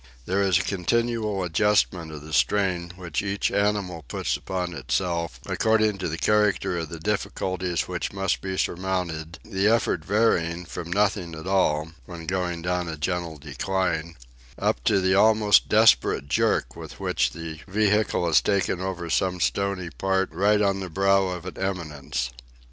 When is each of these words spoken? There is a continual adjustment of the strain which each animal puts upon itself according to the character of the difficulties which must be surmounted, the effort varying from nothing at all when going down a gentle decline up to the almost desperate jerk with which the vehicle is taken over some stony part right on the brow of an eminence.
There 0.25 0.41
is 0.41 0.57
a 0.57 0.63
continual 0.63 1.43
adjustment 1.43 2.11
of 2.11 2.23
the 2.23 2.33
strain 2.33 2.91
which 2.95 3.21
each 3.21 3.51
animal 3.51 4.01
puts 4.07 4.35
upon 4.35 4.73
itself 4.73 5.39
according 5.45 5.99
to 5.99 6.09
the 6.09 6.17
character 6.17 6.75
of 6.79 6.89
the 6.89 6.99
difficulties 6.99 7.87
which 7.87 8.11
must 8.11 8.41
be 8.41 8.57
surmounted, 8.57 9.37
the 9.45 9.67
effort 9.67 10.03
varying 10.03 10.65
from 10.65 10.91
nothing 10.91 11.35
at 11.35 11.45
all 11.45 11.91
when 12.07 12.25
going 12.25 12.63
down 12.63 12.87
a 12.89 12.97
gentle 12.97 13.37
decline 13.37 14.15
up 14.57 14.83
to 14.85 14.99
the 14.99 15.13
almost 15.13 15.69
desperate 15.69 16.27
jerk 16.27 16.75
with 16.75 16.99
which 16.99 17.29
the 17.29 17.59
vehicle 17.67 18.27
is 18.27 18.41
taken 18.41 18.81
over 18.81 19.07
some 19.07 19.39
stony 19.39 19.91
part 19.91 20.31
right 20.31 20.63
on 20.63 20.79
the 20.79 20.89
brow 20.89 21.27
of 21.27 21.45
an 21.45 21.59
eminence. 21.59 22.31